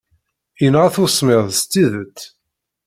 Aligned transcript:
Yenɣa-t 0.61 0.97
usemmiḍ 1.03 1.43
s 1.59 1.61
tidet. 1.71 2.19